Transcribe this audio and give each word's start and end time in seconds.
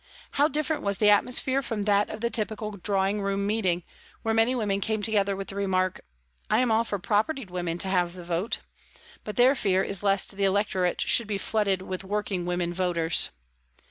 How 0.31 0.47
different 0.47 0.81
was 0.81 0.97
the 0.97 1.11
atmosphere 1.11 1.61
from 1.61 1.83
that 1.83 2.09
of 2.09 2.21
the 2.21 2.31
typical 2.31 2.71
drawing 2.71 3.21
room 3.21 3.45
meeting, 3.45 3.83
where 4.23 4.33
many 4.33 4.55
women 4.55 4.81
came 4.81 5.03
together 5.03 5.35
with 5.35 5.49
the 5.49 5.55
remark: 5.55 6.01
"I 6.49 6.57
am 6.57 6.71
all 6.71 6.83
for 6.83 6.97
propertied 6.97 7.51
women 7.51 7.77
having 7.77 8.15
the 8.17 8.23
vote," 8.23 8.61
but 9.23 9.35
their 9.35 9.53
fear 9.53 9.83
is 9.83 10.01
lest 10.01 10.37
the 10.37 10.43
electorate 10.43 11.01
should 11.01 11.27
be 11.27 11.37
flooded 11.37 11.83
with 11.83 12.03
working 12.03 12.47
women 12.47 12.73
voters. 12.73 13.29